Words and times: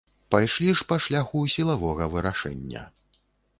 Пайшлі 0.35 0.69
ж 0.79 0.87
па 0.91 0.97
шляху 1.05 1.45
сілавога 1.57 2.09
вырашэння. 2.17 2.81